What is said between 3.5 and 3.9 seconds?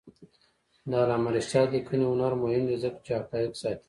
ساتي.